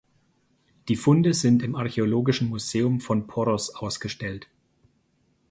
Die 0.87 0.95
Funde 0.95 1.35
sind 1.35 1.61
im 1.61 1.75
Archäologischen 1.75 2.49
Museum 2.49 2.99
von 3.01 3.27
Poros 3.27 3.69
ausgestellt. 3.75 4.47